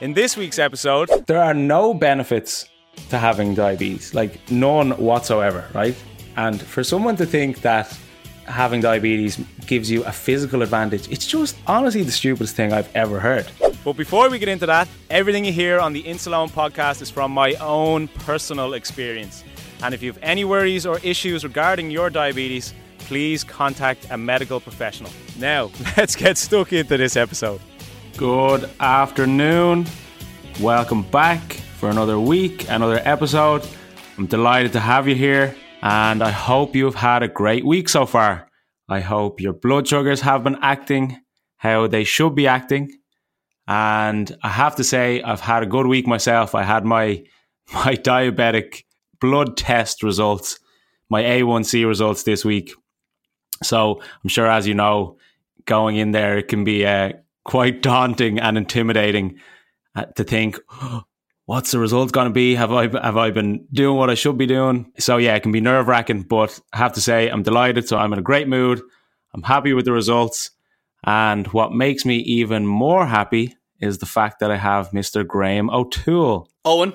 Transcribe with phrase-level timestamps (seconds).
[0.00, 2.68] In this week's episode, there are no benefits
[3.10, 5.96] to having diabetes, like none whatsoever, right?
[6.36, 7.98] And for someone to think that
[8.44, 13.18] having diabetes gives you a physical advantage, it's just honestly the stupidest thing I've ever
[13.18, 13.50] heard.
[13.84, 17.32] But before we get into that, everything you hear on the Insuleoin podcast is from
[17.32, 19.42] my own personal experience.
[19.82, 24.60] And if you have any worries or issues regarding your diabetes, please contact a medical
[24.60, 25.10] professional.
[25.40, 27.60] Now, let's get stuck into this episode.
[28.18, 29.86] Good afternoon.
[30.60, 33.64] Welcome back for another week, another episode.
[34.16, 38.06] I'm delighted to have you here, and I hope you've had a great week so
[38.06, 38.50] far.
[38.88, 41.16] I hope your blood sugars have been acting
[41.58, 42.90] how they should be acting.
[43.68, 46.56] And I have to say, I've had a good week myself.
[46.56, 47.22] I had my
[47.72, 48.82] my diabetic
[49.20, 50.58] blood test results,
[51.08, 52.72] my A1C results this week.
[53.62, 55.18] So I'm sure, as you know,
[55.66, 57.12] going in there, it can be uh,
[57.48, 59.40] quite daunting and intimidating
[59.94, 61.02] uh, to think, oh,
[61.46, 62.54] what's the result going to be?
[62.54, 64.92] Have I have I been doing what I should be doing?
[64.98, 67.88] So yeah, it can be nerve wracking, but I have to say I'm delighted.
[67.88, 68.82] So I'm in a great mood.
[69.32, 70.50] I'm happy with the results,
[71.04, 75.26] and what makes me even more happy is the fact that I have Mr.
[75.26, 76.50] Graham O'Toole.
[76.66, 76.94] Eoin,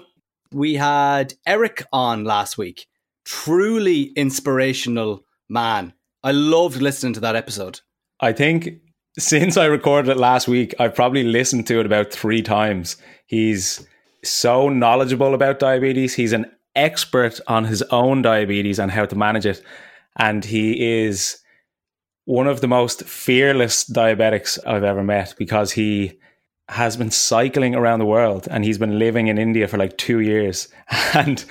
[0.51, 2.87] we had Eric on last week.
[3.25, 5.93] Truly inspirational man.
[6.23, 7.79] I loved listening to that episode.
[8.19, 8.69] I think
[9.17, 12.97] since I recorded it last week, I've probably listened to it about three times.
[13.27, 13.85] He's
[14.23, 16.15] so knowledgeable about diabetes.
[16.15, 19.61] He's an expert on his own diabetes and how to manage it.
[20.17, 21.37] And he is
[22.25, 26.19] one of the most fearless diabetics I've ever met because he
[26.69, 30.19] has been cycling around the world and he's been living in India for like two
[30.19, 30.67] years.
[31.13, 31.43] And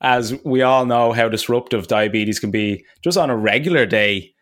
[0.00, 4.32] as we all know how disruptive diabetes can be just on a regular day,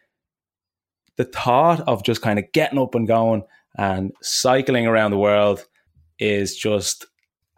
[1.18, 3.42] the thought of just kind of getting up and going
[3.76, 5.66] and cycling around the world
[6.18, 7.04] is just,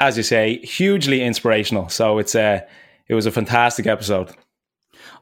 [0.01, 1.89] as you say, hugely inspirational.
[1.89, 2.67] So it's a,
[3.07, 4.33] it was a fantastic episode.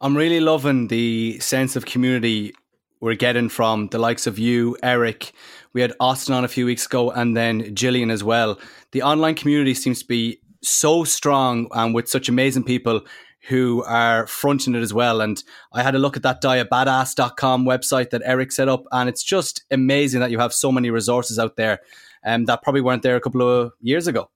[0.01, 2.55] I'm really loving the sense of community
[3.01, 5.33] we're getting from the likes of you, Eric.
[5.73, 8.59] We had Austin on a few weeks ago, and then Gillian as well.
[8.91, 13.03] The online community seems to be so strong and with such amazing people
[13.49, 15.21] who are fronting it as well.
[15.21, 15.43] And
[15.73, 19.65] I had a look at that dietbadass.com website that Eric set up, and it's just
[19.71, 21.81] amazing that you have so many resources out there
[22.25, 24.31] um, that probably weren't there a couple of years ago.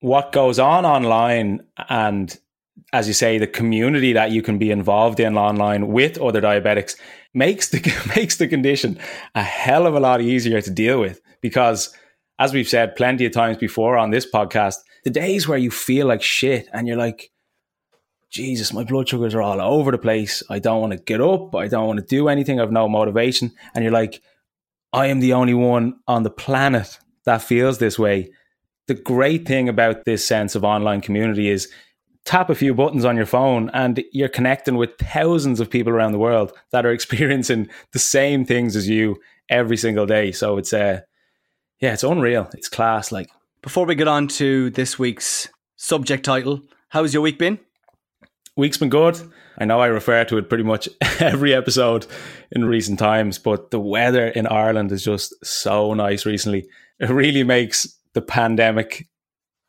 [0.00, 2.38] What goes on online and
[2.92, 6.96] as you say, the community that you can be involved in online with other diabetics
[7.34, 7.80] makes the
[8.16, 8.98] makes the condition
[9.34, 11.94] a hell of a lot easier to deal with because
[12.38, 16.06] as we've said plenty of times before on this podcast, the days where you feel
[16.06, 17.30] like shit and you're like,
[18.30, 20.42] Jesus, my blood sugars are all over the place.
[20.50, 21.54] I don't want to get up.
[21.54, 22.60] I don't want to do anything.
[22.60, 23.52] I've no motivation.
[23.74, 24.20] And you're like,
[24.92, 28.30] I am the only one on the planet that feels this way.
[28.86, 31.70] The great thing about this sense of online community is
[32.24, 36.12] tap a few buttons on your phone and you're connecting with thousands of people around
[36.12, 39.16] the world that are experiencing the same things as you
[39.48, 40.32] every single day.
[40.32, 41.00] So it's uh
[41.80, 42.48] yeah, it's unreal.
[42.54, 43.28] It's class like
[43.62, 47.58] before we get on to this week's subject title, how's your week been?
[48.56, 49.20] Week's been good.
[49.58, 50.88] I know I refer to it pretty much
[51.20, 52.06] every episode
[52.50, 56.66] in recent times, but the weather in Ireland is just so nice recently.
[56.98, 59.08] It really makes the pandemic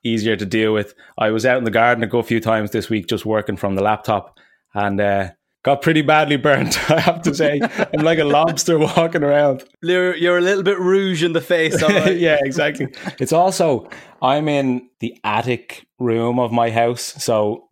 [0.03, 0.93] easier to deal with.
[1.17, 3.75] I was out in the garden a good few times this week just working from
[3.75, 4.37] the laptop
[4.73, 5.31] and uh,
[5.63, 6.89] got pretty badly burnt.
[6.89, 7.59] I have to say,
[7.93, 9.65] I'm like a lobster walking around.
[9.81, 11.81] You're, you're a little bit rouge in the face.
[11.81, 12.87] yeah, exactly.
[13.19, 13.89] It's also
[14.21, 17.66] I'm in the attic room of my house, so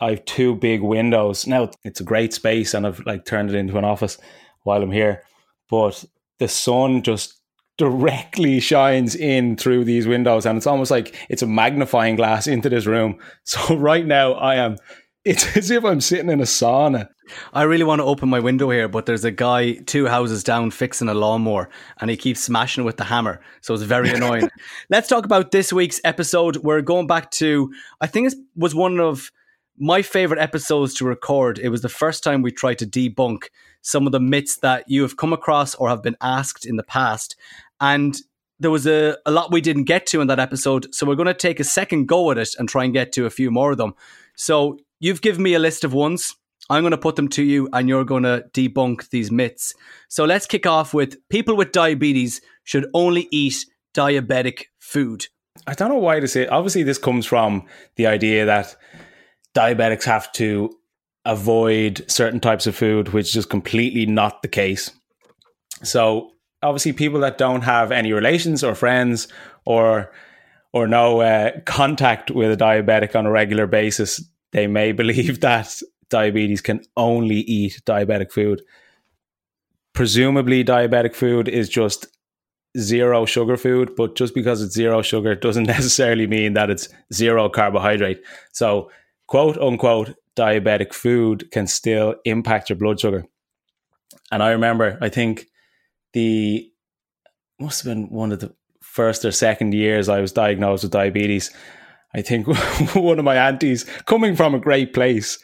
[0.00, 1.46] I have two big windows.
[1.46, 4.18] Now it's a great space, and I've like turned it into an office
[4.62, 5.22] while I'm here.
[5.70, 6.04] But
[6.38, 7.38] the sun just
[7.78, 12.68] directly shines in through these windows and it's almost like it's a magnifying glass into
[12.68, 13.18] this room.
[13.44, 14.76] So right now I am
[15.24, 17.08] it's as if I'm sitting in a sauna.
[17.52, 20.70] I really want to open my window here, but there's a guy two houses down
[20.70, 21.68] fixing a lawnmower
[22.00, 23.40] and he keeps smashing with the hammer.
[23.60, 24.50] So it's very annoying.
[24.90, 26.56] Let's talk about this week's episode.
[26.58, 29.30] We're going back to, I think it was one of
[29.78, 31.58] my favorite episodes to record.
[31.58, 33.44] It was the first time we tried to debunk
[33.82, 36.82] some of the myths that you have come across or have been asked in the
[36.82, 37.36] past.
[37.80, 38.16] And
[38.60, 40.92] there was a, a lot we didn't get to in that episode.
[40.94, 43.26] So we're going to take a second go at it and try and get to
[43.26, 43.94] a few more of them.
[44.36, 46.34] So you've given me a list of ones.
[46.70, 49.74] I'm going to put them to you and you're going to debunk these myths.
[50.08, 53.64] So let's kick off with people with diabetes should only eat
[53.94, 55.26] diabetic food.
[55.66, 56.46] I don't know why to say.
[56.46, 57.66] Obviously, this comes from
[57.96, 58.76] the idea that
[59.58, 60.70] diabetics have to
[61.24, 64.92] avoid certain types of food, which is completely not the case.
[65.82, 66.30] So
[66.62, 69.28] obviously people that don't have any relations or friends
[69.64, 70.12] or
[70.72, 74.22] or no uh, contact with a diabetic on a regular basis,
[74.52, 78.62] they may believe that diabetes can only eat diabetic food.
[79.94, 82.06] Presumably, diabetic food is just
[82.78, 87.48] zero sugar food, but just because it's zero sugar doesn't necessarily mean that it's zero
[87.48, 88.20] carbohydrate.
[88.52, 88.90] So,
[89.28, 93.24] quote unquote, diabetic food can still impact your blood sugar.
[94.32, 95.46] And I remember, I think
[96.12, 96.68] the
[97.60, 101.54] must have been one of the first or second years I was diagnosed with diabetes.
[102.14, 102.46] I think
[102.94, 105.38] one of my aunties, coming from a great place,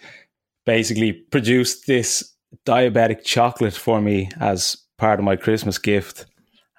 [0.65, 2.35] basically produced this
[2.65, 6.27] diabetic chocolate for me as part of my Christmas gift.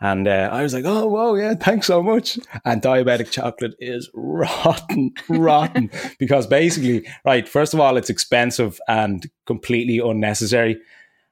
[0.05, 2.37] And uh, I was like, oh, whoa, yeah, thanks so much.
[2.63, 5.89] And diabetic chocolate is rotten, rotten.
[6.19, 10.77] because basically, right, first of all, it's expensive and completely unnecessary.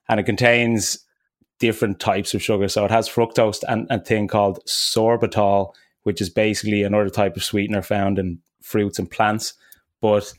[0.09, 0.97] And it contains
[1.59, 2.67] different types of sugar.
[2.67, 7.43] So it has fructose and a thing called sorbitol, which is basically another type of
[7.43, 9.53] sweetener found in fruits and plants.
[10.01, 10.33] But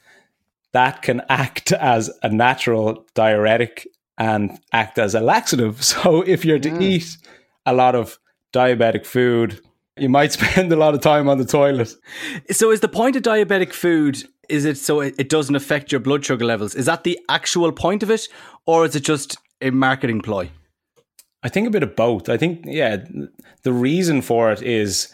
[0.73, 3.87] that can act as a natural diuretic
[4.19, 5.85] and act as a laxative.
[5.85, 6.83] So if you're to mm.
[6.83, 7.17] eat
[7.65, 8.19] a lot of
[8.55, 9.61] diabetic food,
[9.99, 11.95] you might spend a lot of time on the toilet.
[12.51, 16.25] So is the point of diabetic food is it so it doesn't affect your blood
[16.25, 16.75] sugar levels?
[16.75, 18.29] Is that the actual point of it
[18.67, 20.51] or is it just a marketing ploy?
[21.43, 22.29] I think a bit of both.
[22.29, 23.05] I think, yeah,
[23.62, 25.12] the reason for it is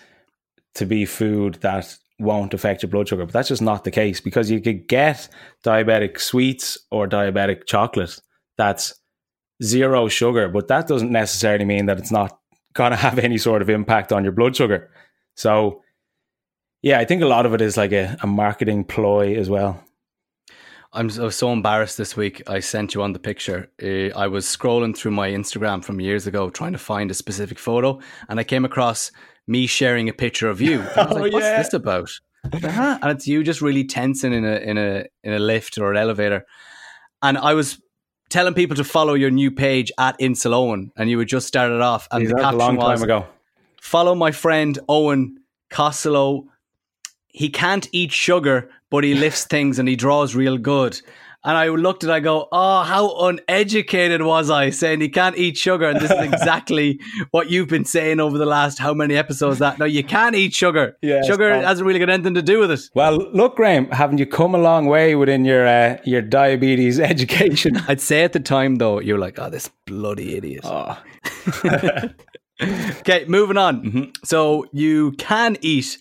[0.74, 4.20] to be food that won't affect your blood sugar, but that's just not the case
[4.20, 5.28] because you could get
[5.64, 8.20] diabetic sweets or diabetic chocolate
[8.58, 9.00] that's
[9.62, 12.39] zero sugar, but that doesn't necessarily mean that it's not
[12.74, 14.90] going to have any sort of impact on your blood sugar.
[15.34, 15.82] So,
[16.82, 19.82] yeah, I think a lot of it is like a, a marketing ploy as well.
[20.92, 22.42] I'm so, so embarrassed this week.
[22.48, 23.70] I sent you on the picture.
[23.80, 27.60] Uh, I was scrolling through my Instagram from years ago trying to find a specific
[27.60, 29.12] photo, and I came across
[29.46, 30.80] me sharing a picture of you.
[30.96, 31.62] I was oh, like, "What's yeah.
[31.62, 32.10] this about?"
[32.52, 32.98] Uh-huh.
[33.02, 35.96] And it's you just really tensing in a in a in a lift or an
[35.96, 36.44] elevator.
[37.22, 37.80] And I was
[38.30, 42.08] telling people to follow your new page at Insuleoin, and you had just started off.
[42.10, 43.26] And the caption a long was, time ago.
[43.82, 45.34] Follow my friend Eoin
[45.68, 46.46] Costello.
[47.28, 51.00] He can't eat sugar, but he lifts things and he draws real good.
[51.42, 55.56] And I looked and I go, oh, how uneducated was I saying he can't eat
[55.56, 55.88] sugar?
[55.88, 59.78] And this is exactly what you've been saying over the last how many episodes that
[59.78, 60.96] no, you can't eat sugar.
[61.10, 62.80] Yeah, sugar hasn't really got anything to do with it.
[62.94, 67.78] Well, look, Graham, haven't you come a long way within your uh, your diabetes education?
[67.88, 70.60] I'd say at the time though, you're like, oh, this bloody idiot.
[70.64, 70.98] Oh.
[72.62, 73.82] okay, moving on.
[73.82, 74.04] Mm-hmm.
[74.24, 75.98] So you can eat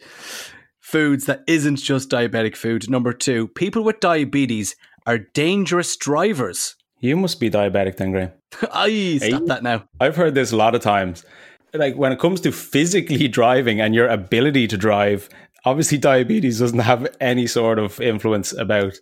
[0.89, 2.89] foods that isn't just diabetic food.
[2.89, 4.75] Number two, people with diabetes
[5.09, 6.75] are dangerous drivers.
[6.99, 8.31] You must be diabetic then, Graham.
[8.71, 9.85] I stop that now.
[9.99, 11.25] I've heard this a lot of times.
[11.73, 15.27] Like when it comes to physically driving and your ability to drive,
[15.65, 18.93] obviously diabetes doesn't have any sort of influence about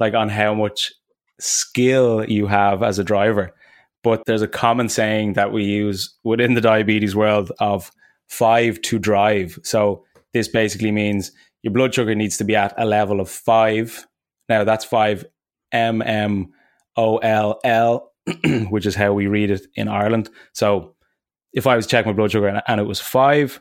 [0.00, 0.92] like on how much
[1.38, 3.54] skill you have as a driver.
[4.02, 7.92] But there's a common saying that we use within the diabetes world of
[8.28, 9.60] five to drive.
[9.62, 11.30] So this basically means
[11.62, 14.08] your blood sugar needs to be at a level of five.
[14.48, 15.24] Now that's five
[15.72, 16.52] M M
[16.96, 18.12] O L L,
[18.70, 20.30] which is how we read it in Ireland.
[20.52, 20.94] So
[21.52, 23.60] if I was checking my blood sugar and it was five,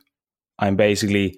[0.59, 1.37] I'm basically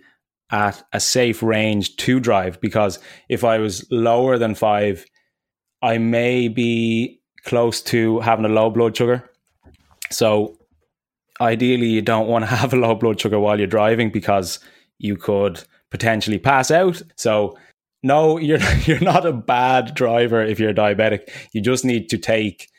[0.51, 2.99] at a safe range to drive because
[3.29, 5.05] if I was lower than five,
[5.81, 9.29] I may be close to having a low blood sugar.
[10.11, 10.57] So
[11.41, 14.59] ideally you don't want to have a low blood sugar while you're driving because
[14.99, 17.01] you could potentially pass out.
[17.15, 17.57] So
[18.03, 21.29] no, you're you're not a bad driver if you're diabetic.
[21.53, 22.69] You just need to take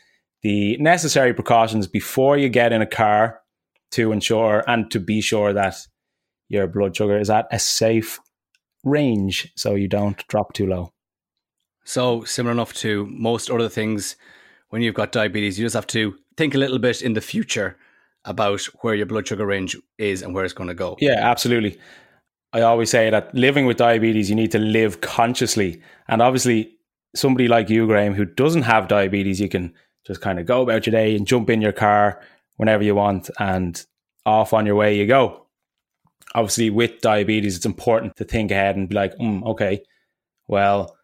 [0.42, 3.40] the necessary precautions before you get in a car
[3.92, 5.76] to ensure and to be sure that
[6.48, 8.20] your blood sugar is at a safe
[8.84, 10.92] range so you don't drop too low.
[11.84, 14.16] So, similar enough to most other things,
[14.70, 17.76] when you've got diabetes, you just have to think a little bit in the future
[18.24, 20.96] about where your blood sugar range is and where it's going to go.
[21.00, 21.78] Yeah, absolutely.
[22.54, 25.82] I always say that living with diabetes, you need to live consciously.
[26.08, 26.78] And obviously,
[27.14, 29.74] somebody like you, Graham, who doesn't have diabetes, you can
[30.06, 32.22] just kind of go about your day and jump in your car
[32.56, 33.84] whenever you want and
[34.24, 35.44] off on your way you go
[36.34, 39.82] obviously with diabetes, it's important to think ahead and be like, mm, okay,
[40.48, 40.96] well,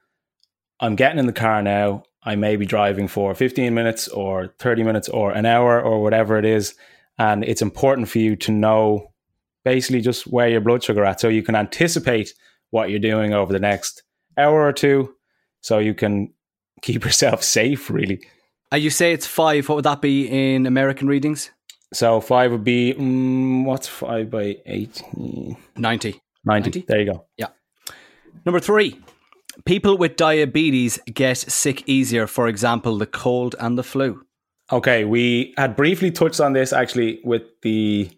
[0.81, 2.03] I'm getting in the car now.
[2.23, 6.37] I may be driving for 15 minutes or 30 minutes or an hour or whatever
[6.37, 6.75] it is.
[7.19, 9.10] And it's important for you to know
[9.65, 12.33] basically just where your blood sugar at so you can anticipate
[12.71, 14.03] what you're doing over the next
[14.37, 15.15] hour or two
[15.61, 16.33] so you can
[16.83, 18.23] keep yourself safe really.
[18.73, 19.69] Uh, you say it's five.
[19.69, 21.51] What would that be in American readings?
[21.93, 25.03] So five would be um, what's five by eight?
[25.17, 25.57] 90.
[25.77, 26.21] 90.
[26.45, 26.85] 90.
[26.87, 27.27] There you go.
[27.37, 27.49] Yeah.
[28.47, 28.99] Number three,
[29.65, 32.27] people with diabetes get sick easier.
[32.27, 34.25] For example, the cold and the flu.
[34.73, 38.09] Okay, we had briefly touched on this actually with the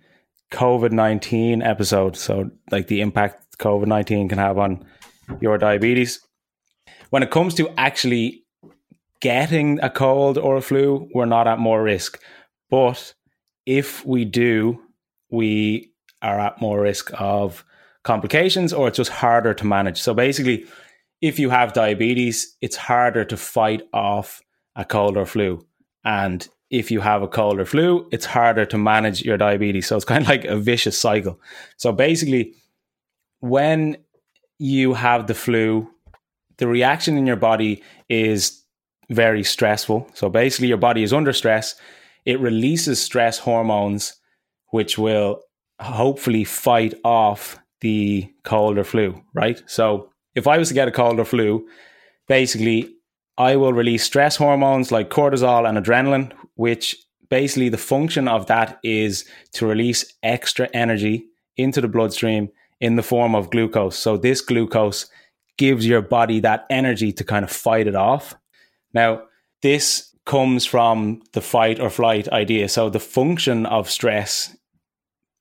[0.53, 2.17] COVID 19 episode.
[2.17, 4.85] So, like the impact COVID 19 can have on
[5.41, 6.21] your diabetes.
[7.11, 8.45] When it comes to actually
[9.21, 12.21] getting a cold or a flu, we're not at more risk.
[12.71, 13.15] But
[13.67, 14.81] if we do,
[15.31, 17.65] we are at more risk of
[18.05, 20.01] complications or it's just harder to manage.
[20.01, 20.67] So basically,
[21.21, 24.43] if you have diabetes, it's harder to fight off
[24.75, 25.65] a cold or flu.
[26.05, 29.87] And if you have a cold or flu, it's harder to manage your diabetes.
[29.87, 31.41] So it's kind of like a vicious cycle.
[31.77, 32.55] So basically,
[33.39, 33.99] when
[34.59, 35.89] you have the flu,
[36.57, 38.65] the reaction in your body is
[39.11, 40.09] very stressful.
[40.15, 41.77] So basically, your body is under stress
[42.25, 44.15] it releases stress hormones,
[44.71, 45.43] which will
[45.81, 49.63] hopefully fight off the cold or flu, right?
[49.67, 51.67] So if I was to get a cold or flu,
[52.29, 52.89] basically
[53.37, 56.97] I will release stress hormones like cortisol and adrenaline, which
[57.29, 62.49] basically the function of that is to release extra energy into the bloodstream
[62.81, 63.97] in the form of glucose.
[63.97, 65.07] So this glucose
[65.57, 68.35] gives your body that energy to kind of fight it off.
[68.93, 69.23] Now,
[69.63, 72.69] this comes from the fight or flight idea.
[72.69, 74.57] So the function of stress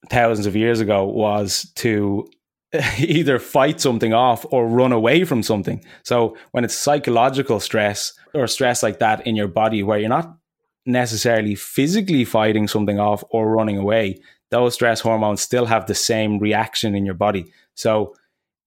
[0.10, 2.28] thousands of years ago was to
[3.00, 5.84] either fight something off or run away from something.
[6.04, 10.38] So when it's psychological stress or stress like that in your body where you're not
[10.86, 14.20] necessarily physically fighting something off or running away,
[14.50, 17.52] those stress hormones still have the same reaction in your body.
[17.76, 18.16] So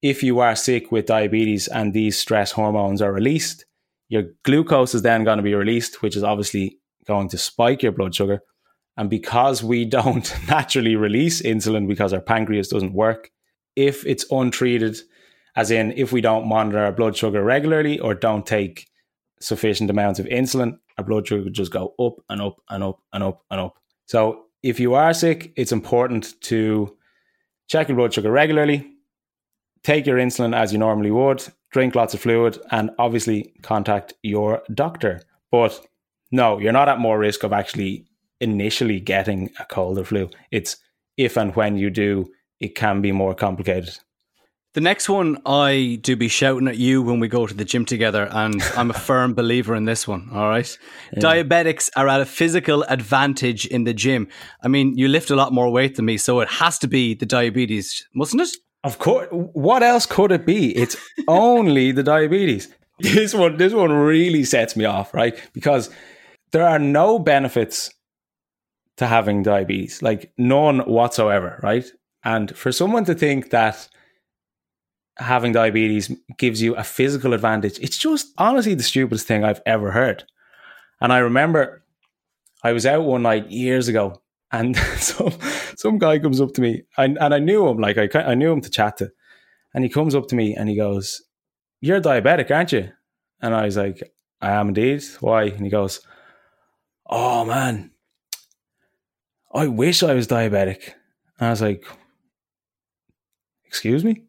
[0.02, 3.64] if you are sick with diabetes and these stress hormones are released,
[4.08, 7.92] your glucose is then going to be released, which is obviously going to spike your
[7.92, 8.40] blood sugar.
[8.96, 13.30] And because we don't naturally release insulin because our pancreas doesn't work,
[13.76, 14.98] if it's untreated,
[15.56, 18.86] as in if we don't monitor our blood sugar regularly or don't take
[19.40, 23.00] sufficient amounts of insulin, our blood sugar would just go up and up and up
[23.12, 23.78] and up and up.
[24.06, 26.96] So if you are sick, it's important to
[27.68, 28.90] check your blood sugar regularly,
[29.82, 34.62] take your insulin as you normally would, drink lots of fluid, and obviously contact your
[34.72, 35.20] doctor.
[35.50, 35.80] But
[36.30, 38.06] no, you're not at more risk of actually
[38.40, 40.30] initially getting a cold or flu.
[40.50, 40.76] It's
[41.16, 42.26] if and when you do,
[42.60, 43.98] it can be more complicated.
[44.74, 47.84] The next one, I do be shouting at you when we go to the gym
[47.84, 50.28] together, and I'm a firm believer in this one.
[50.32, 50.78] All right.
[51.12, 51.20] Yeah.
[51.20, 54.26] Diabetics are at a physical advantage in the gym.
[54.64, 57.14] I mean, you lift a lot more weight than me, so it has to be
[57.14, 58.48] the diabetes, mustn't it?
[58.82, 59.28] Of course.
[59.30, 60.76] What else could it be?
[60.76, 60.96] It's
[61.28, 62.68] only the diabetes.
[62.98, 65.40] This one, this one really sets me off, right?
[65.52, 65.88] Because
[66.50, 67.92] there are no benefits
[68.96, 71.84] to having diabetes, like none whatsoever, right?
[72.24, 73.88] And for someone to think that
[75.18, 79.92] having diabetes gives you a physical advantage, it's just honestly the stupidest thing I've ever
[79.92, 80.24] heard.
[81.00, 81.84] And I remember
[82.62, 84.22] I was out one night years ago
[84.54, 85.32] and some
[85.76, 88.52] some guy comes up to me, and, and I knew him, like I I knew
[88.52, 89.10] him to chat to,
[89.74, 91.22] and he comes up to me and he goes,
[91.80, 92.90] "You're diabetic, aren't you?"
[93.42, 95.02] And I was like, "I am indeed.
[95.20, 96.00] Why?" And he goes,
[97.06, 97.90] "Oh man,
[99.52, 100.92] I wish I was diabetic."
[101.38, 101.84] And I was like,
[103.66, 104.22] "Excuse me?"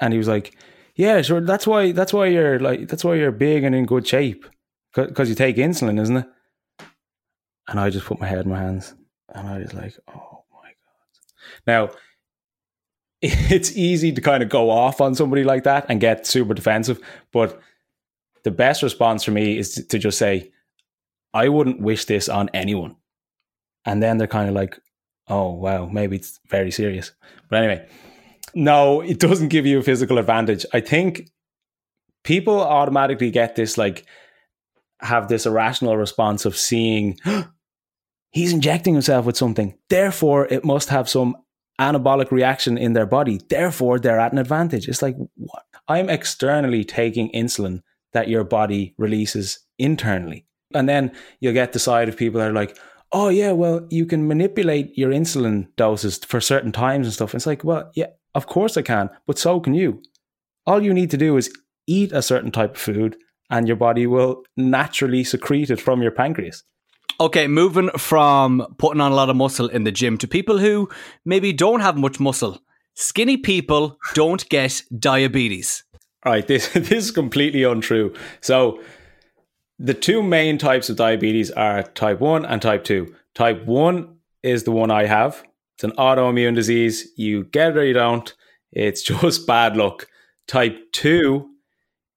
[0.00, 0.56] And he was like,
[0.94, 1.40] "Yeah, sure.
[1.40, 1.92] That's why.
[1.92, 2.88] That's why you're like.
[2.88, 4.46] That's why you're big and in good shape."
[4.94, 6.26] because you take insulin, isn't it?
[7.68, 8.94] And I just put my head in my hands
[9.28, 11.66] and I was like, oh my God.
[11.66, 11.90] Now,
[13.22, 17.00] it's easy to kind of go off on somebody like that and get super defensive,
[17.32, 17.60] but
[18.42, 20.50] the best response for me is to just say,
[21.32, 22.96] I wouldn't wish this on anyone.
[23.84, 24.80] And then they're kind of like,
[25.28, 27.12] oh, wow, maybe it's very serious.
[27.48, 27.86] But anyway,
[28.54, 30.64] no, it doesn't give you a physical advantage.
[30.72, 31.30] I think
[32.24, 34.04] people automatically get this, like,
[35.00, 37.18] have this irrational response of seeing
[38.30, 39.76] he's injecting himself with something.
[39.88, 41.36] Therefore, it must have some
[41.80, 43.40] anabolic reaction in their body.
[43.48, 44.88] Therefore, they're at an advantage.
[44.88, 45.64] It's like, what?
[45.88, 50.46] I'm externally taking insulin that your body releases internally.
[50.74, 52.76] And then you'll get the side of people that are like,
[53.12, 57.34] oh, yeah, well, you can manipulate your insulin doses for certain times and stuff.
[57.34, 60.02] it's like, well, yeah, of course I can, but so can you.
[60.66, 61.52] All you need to do is
[61.86, 63.16] eat a certain type of food
[63.50, 66.62] and your body will naturally secrete it from your pancreas.
[67.20, 70.88] Okay, moving from putting on a lot of muscle in the gym to people who
[71.24, 72.62] maybe don't have much muscle.
[72.94, 75.84] Skinny people don't get diabetes.
[76.24, 78.14] All right, this this is completely untrue.
[78.40, 78.80] So
[79.78, 83.14] the two main types of diabetes are type 1 and type 2.
[83.34, 85.42] Type 1 is the one I have.
[85.80, 87.08] It's an autoimmune disease.
[87.16, 88.34] You get it or you don't.
[88.70, 90.08] It's just bad luck.
[90.46, 91.48] Type 2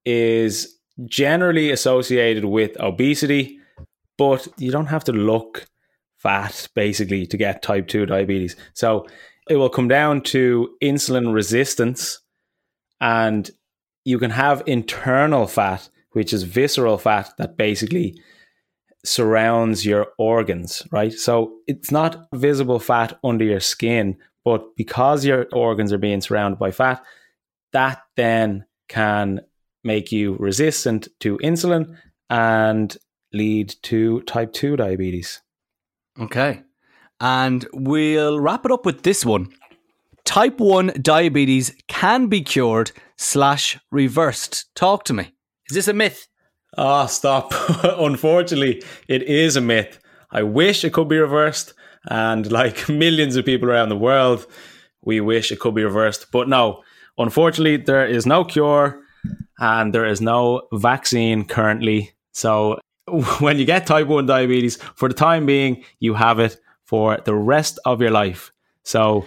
[0.03, 3.57] is generally associated with obesity
[4.17, 5.65] but you don't have to look
[6.17, 8.57] fat basically to get type 2 diabetes.
[8.73, 9.07] So
[9.49, 12.19] it will come down to insulin resistance
[12.99, 13.49] and
[14.03, 18.19] you can have internal fat which is visceral fat that basically
[19.05, 21.13] surrounds your organs, right?
[21.13, 26.57] So it's not visible fat under your skin, but because your organs are being surrounded
[26.57, 27.03] by fat,
[27.73, 29.41] that then can
[29.83, 31.97] make you resistant to insulin
[32.29, 32.95] and
[33.33, 35.41] lead to type 2 diabetes.
[36.19, 36.61] Okay.
[37.19, 39.53] And we'll wrap it up with this one.
[40.25, 44.73] Type 1 diabetes can be cured slash reversed.
[44.75, 45.33] Talk to me.
[45.69, 46.27] Is this a myth?
[46.77, 47.53] Ah, oh, stop.
[47.83, 49.99] Unfortunately, it is a myth.
[50.31, 51.73] I wish it could be reversed.
[52.09, 54.47] And like millions of people around the world,
[55.01, 56.31] we wish it could be reversed.
[56.31, 56.83] But no,
[57.17, 58.99] unfortunately, there is no cure
[59.59, 62.11] and there is no vaccine currently.
[62.31, 62.79] So
[63.39, 67.35] when you get type 1 diabetes, for the time being, you have it for the
[67.35, 68.51] rest of your life.
[68.83, 69.25] So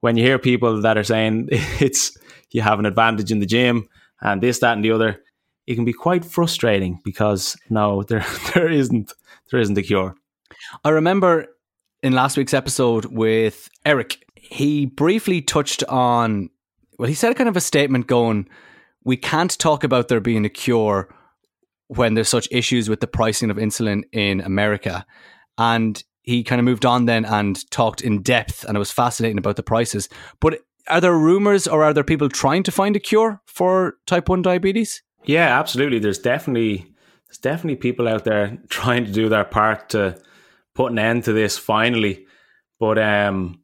[0.00, 2.16] when you hear people that are saying it's
[2.50, 3.88] you have an advantage in the gym
[4.20, 5.22] and this, that, and the other,
[5.68, 9.12] it can be quite frustrating because no, there there isn't
[9.50, 10.16] there isn't a cure.
[10.82, 11.46] I remember
[12.02, 16.48] in last week's episode with Eric, he briefly touched on
[16.98, 18.48] well, he said kind of a statement going,
[19.04, 21.14] We can't talk about there being a cure
[21.88, 25.06] when there's such issues with the pricing of insulin in America.
[25.58, 29.38] And he kind of moved on then and talked in depth, and it was fascinating
[29.38, 30.08] about the prices.
[30.40, 34.28] But are there rumors or are there people trying to find a cure for type
[34.28, 35.02] 1 diabetes?
[35.24, 35.98] Yeah, absolutely.
[35.98, 36.86] There's definitely
[37.26, 40.18] there's definitely people out there trying to do their part to
[40.74, 42.26] put an end to this finally.
[42.78, 43.60] But um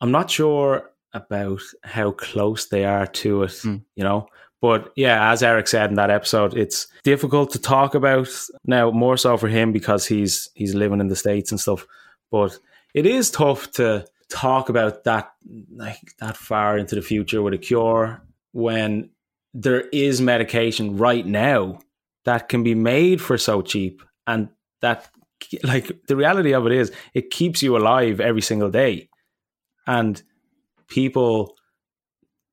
[0.00, 3.82] I'm not sure about how close they are to it, mm.
[3.94, 4.26] you know.
[4.60, 8.28] But yeah, as Eric said in that episode, it's difficult to talk about
[8.64, 11.86] now, more so for him because he's he's living in the states and stuff.
[12.30, 12.58] But
[12.94, 15.32] it is tough to talk about that
[15.74, 19.10] like that far into the future with a cure when
[19.54, 21.78] there is medication right now
[22.24, 24.48] that can be made for so cheap and
[24.80, 25.10] that
[25.64, 29.08] like the reality of it is it keeps you alive every single day
[29.86, 30.22] and
[30.88, 31.56] people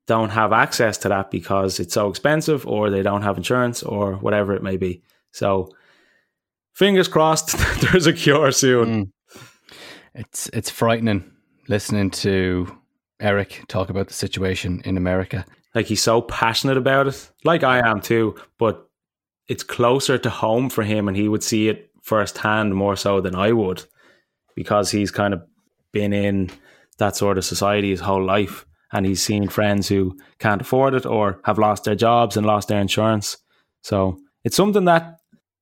[0.07, 4.15] don't have access to that because it's so expensive or they don't have insurance or
[4.15, 5.03] whatever it may be.
[5.31, 5.69] So
[6.73, 8.88] fingers crossed there's a cure soon.
[8.88, 9.12] Mm.
[10.15, 11.31] It's it's frightening
[11.67, 12.75] listening to
[13.19, 15.45] Eric talk about the situation in America.
[15.75, 18.89] Like he's so passionate about it, like I am too, but
[19.47, 23.36] it's closer to home for him and he would see it firsthand more so than
[23.36, 23.84] I would
[24.55, 25.41] because he's kind of
[25.91, 26.49] been in
[26.97, 31.05] that sort of society his whole life and he's seen friends who can't afford it
[31.05, 33.38] or have lost their jobs and lost their insurance.
[33.84, 35.19] So it's something that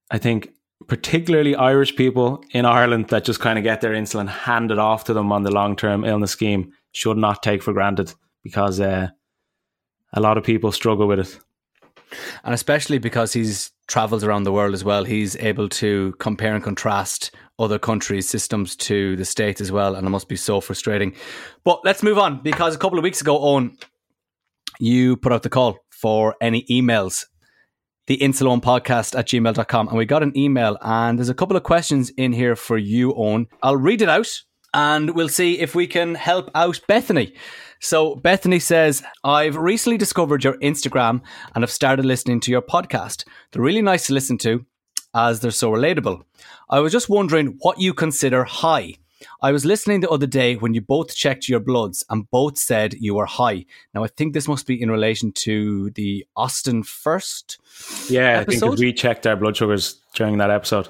[0.10, 0.50] I think
[0.88, 5.13] particularly Irish people in Ireland that just kind of get their insulin handed off to
[5.13, 9.10] them on the long term illness scheme should not take for granted because uh,
[10.13, 11.39] a lot of people struggle with it.
[12.43, 16.63] And especially because he's travels around the world as well, he's able to compare and
[16.63, 19.96] contrast other countries' systems to the States as well.
[19.96, 21.15] And it must be so frustrating.
[21.63, 23.82] But let's move on because a couple of weeks ago, Eoin,
[24.80, 27.26] you put out the call for any emails.
[28.08, 29.89] the Insuleoin podcast at gmail.com.
[29.89, 33.13] And we got an email, and there's a couple of questions in here for you,
[33.13, 33.48] Eoin.
[33.62, 34.43] I'll read it out
[34.74, 37.34] and we'll see if we can help out Bethany.
[37.80, 41.22] So, Bethany says, I've recently discovered your Instagram
[41.54, 43.26] and have started listening to your podcast.
[43.52, 44.66] They're really nice to listen to
[45.13, 46.24] as they're so relatable.
[46.70, 48.96] I was just wondering what you consider high.
[49.42, 52.94] I was listening the other day when you both checked your bloods and both said
[52.94, 53.66] you were high.
[53.94, 57.60] Now, I think this must be in relation to the Austin First.
[58.10, 58.66] Yeah, episode.
[58.66, 60.90] I think we checked our blood sugars during that episode.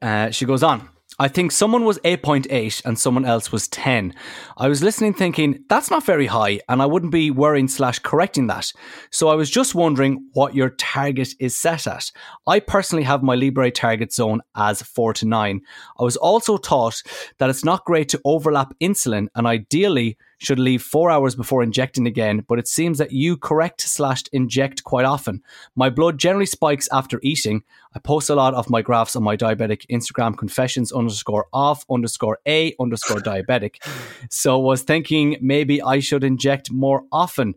[0.00, 0.88] Uh, she goes on.
[1.22, 4.12] I think someone was 8.8 and someone else was 10.
[4.56, 8.48] I was listening thinking, that's not very high, and I wouldn't be worrying slash correcting
[8.48, 8.72] that.
[9.12, 12.10] So I was just wondering what your target is set at.
[12.48, 15.60] I personally have my Libre target zone as 4 to 9.
[15.96, 17.00] I was also taught
[17.38, 22.06] that it's not great to overlap insulin and ideally should leave four hours before injecting
[22.06, 25.42] again, but it seems that you correct slash inject quite often.
[25.76, 27.62] My blood generally spikes after eating.
[27.94, 32.38] I post a lot of my graphs on my diabetic Instagram confessions underscore off underscore
[32.46, 33.76] a underscore diabetic.
[34.30, 37.54] So was thinking maybe I should inject more often.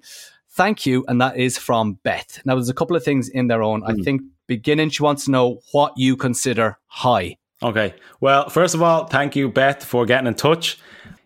[0.52, 1.04] Thank you.
[1.08, 2.40] And that is from Beth.
[2.46, 3.82] Now there's a couple of things in their own.
[3.82, 3.90] Mm.
[3.90, 4.04] I hmm.
[4.04, 7.38] think beginning she wants to know what you consider high.
[7.64, 7.96] Okay.
[8.20, 10.78] Well, first of all, thank you, Beth, for getting in touch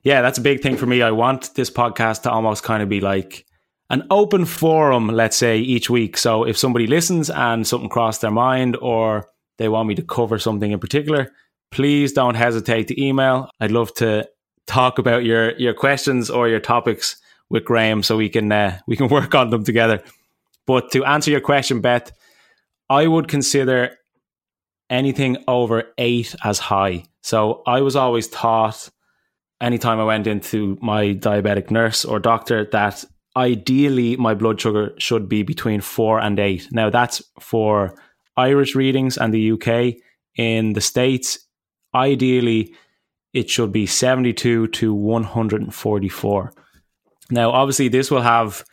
[0.04, 1.02] yeah, that's a big thing for me.
[1.02, 3.46] I want this podcast to almost kind of be like
[3.90, 6.18] an open forum, let's say, each week.
[6.18, 10.40] So if somebody listens and something crossed their mind or they want me to cover
[10.40, 11.32] something in particular,
[11.72, 13.50] please don't hesitate to email.
[13.60, 14.28] I'd love to
[14.68, 17.18] talk about your your questions or your topics
[17.50, 20.02] with Graham so we can uh, we can work on them together.
[20.66, 22.12] But to answer your question, Beth,
[22.90, 23.98] I would consider
[24.90, 27.06] anything over eight as high.
[27.22, 28.90] So I was always taught
[29.62, 33.04] anytime I went into my diabetic nurse or doctor that
[33.36, 36.68] ideally my blood sugar should be between four and eight.
[36.72, 37.96] Now that's for
[38.38, 40.02] Irish readings and the UK.
[40.36, 41.40] In the States,
[41.94, 42.74] ideally
[43.34, 46.54] it should be 72 to 144.
[47.32, 48.66] Now, obviously, this will have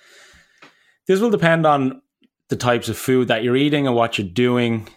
[1.06, 2.02] this will depend on
[2.48, 4.88] the types of food that you're eating and what you're doing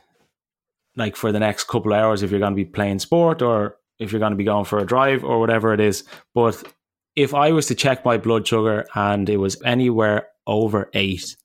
[0.95, 4.11] like for the next couple hours if you're going to be playing sport or if
[4.11, 6.03] you're going to be going for a drive or whatever it is.
[6.33, 6.63] But
[7.15, 11.35] if I was to check my blood sugar and it was anywhere over eight,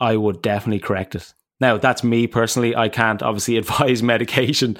[0.00, 1.32] I would definitely correct it.
[1.60, 2.74] Now, that's me personally.
[2.74, 4.76] I can't obviously advise medication,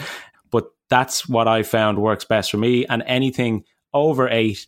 [0.51, 2.85] but that's what I found works best for me.
[2.87, 3.65] And anything
[3.95, 4.67] over eight,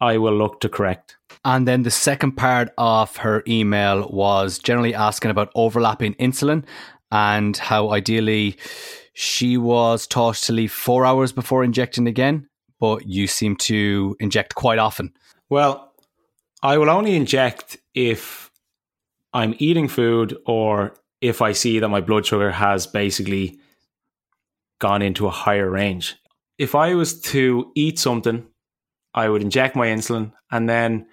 [0.00, 1.16] I will look to correct.
[1.44, 6.64] And then the second part of her email was generally asking about overlapping insulin
[7.10, 8.56] and how ideally
[9.14, 14.54] she was taught to leave four hours before injecting again, but you seem to inject
[14.54, 15.12] quite often.
[15.50, 15.92] Well,
[16.62, 18.50] I will only inject if
[19.32, 23.58] I'm eating food or if I see that my blood sugar has basically
[24.78, 26.16] gone into a higher range.
[26.58, 28.46] If I was to eat something,
[29.14, 31.06] I would inject my insulin and then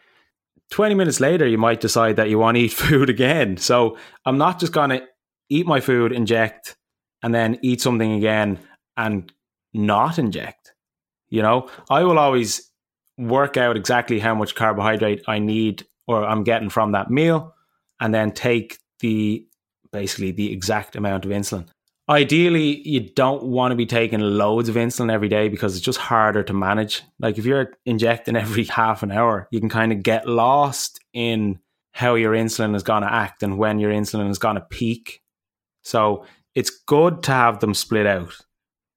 [0.72, 3.58] 20 minutes later you might decide that you want to eat food again.
[3.58, 5.04] So I'm not just going to
[5.50, 6.76] eat my food, inject,
[7.24, 8.60] and then eat something again
[8.98, 9.32] and
[9.74, 10.74] not inject.
[11.30, 12.72] You know, I will always
[13.18, 17.54] work out exactly how much carbohydrate I need or I'm getting from that meal
[18.00, 19.46] and then take the
[19.92, 21.68] basically the exact amount of insulin.
[22.08, 25.98] Ideally, you don't want to be taking loads of insulin every day because it's just
[25.98, 27.02] harder to manage.
[27.20, 31.60] Like if you're injecting every half an hour, you can kind of get lost in
[31.94, 35.22] how your insulin is going to act and when your insulin is going to peak.
[35.86, 38.36] So it's good to have them split out.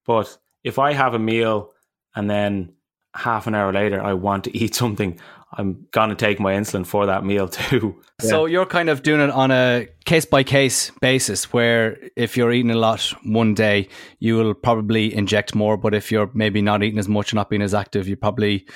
[0.07, 1.73] But if I have a meal
[2.17, 2.73] and then
[3.15, 5.21] half an hour later I want to eat something,
[5.53, 8.01] I'm gonna take my insulin for that meal too.
[8.23, 8.31] Yeah.
[8.31, 12.53] So you're kind of doing it on a case by case basis where if you're
[12.53, 16.83] eating a lot one day, you will probably inject more, but if you're maybe not
[16.83, 18.67] eating as much, not being as active, you probably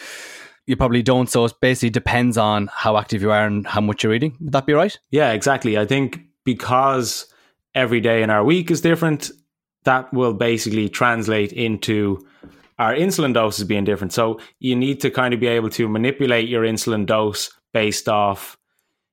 [0.66, 1.30] you probably don't.
[1.30, 4.36] So it basically depends on how active you are and how much you're eating.
[4.40, 4.98] Would that be right?
[5.10, 5.78] Yeah, exactly.
[5.78, 7.26] I think because
[7.74, 9.30] every day in our week is different,
[9.84, 12.26] that will basically translate into
[12.78, 14.12] our insulin doses being different.
[14.12, 18.56] So you need to kind of be able to manipulate your insulin dose based off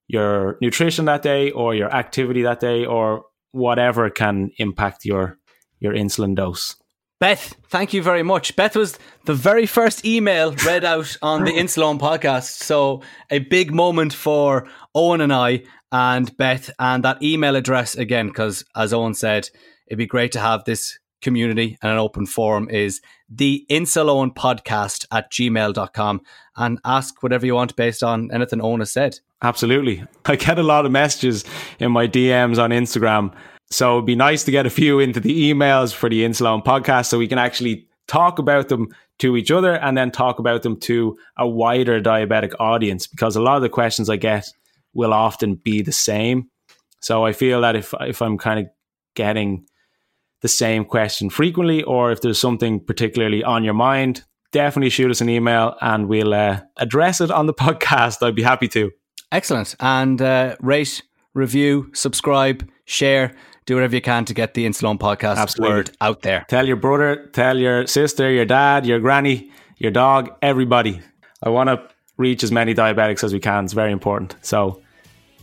[0.08, 5.38] your nutrition that day or your activity that day or whatever can impact your
[5.80, 6.76] your insulin dose.
[7.19, 8.55] Beth, thank you very much.
[8.55, 12.63] Beth was the very first email read out on the Insuleoin podcast.
[12.63, 18.29] So a big moment for Eoin and I and Beth and that email address again,
[18.29, 19.49] because as Eoin said,
[19.88, 25.05] it'd be great to have this community and an open forum is the Insuleoin podcast
[25.12, 26.21] at gmail.com
[26.55, 29.19] and ask whatever you want based on anything Eoin has said.
[29.41, 30.05] Absolutely.
[30.23, 31.43] I get a lot of messages
[31.79, 33.34] in my DMs on Instagram.
[33.71, 37.05] So it'd be nice to get a few into the emails for the Insuleoin podcast
[37.08, 40.77] so we can actually talk about them to each other and then talk about them
[40.77, 44.51] to a wider diabetic audience because a lot of the questions I get
[44.93, 46.49] will often be the same.
[46.99, 48.67] So I feel that if if I'm kind of
[49.15, 49.65] getting
[50.41, 55.21] the same question frequently, or if there's something particularly on your mind, definitely shoot us
[55.21, 58.25] an email and we'll uh, address it on the podcast.
[58.25, 58.91] I'd be happy to.
[59.32, 59.75] Excellent.
[59.79, 61.03] And uh, rate,
[61.34, 63.36] review, subscribe, share,
[63.69, 65.75] do whatever you can to get the Insuleoin podcast Absolutely.
[65.75, 66.43] word out there.
[66.49, 71.01] Tell your brother, tell your sister, your dad, your granny, your dog, everybody.
[71.43, 71.79] I want to
[72.17, 73.65] reach as many diabetics as we can.
[73.65, 74.36] It's very important.
[74.41, 74.82] So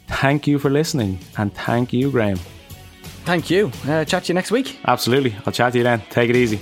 [0.08, 2.38] thank you for listening and thank you, Graham.
[3.24, 3.70] Thank you.
[3.86, 4.78] Uh, chat to you next week.
[4.86, 5.36] Absolutely.
[5.46, 6.02] I'll chat to you then.
[6.10, 6.58] Take it easy.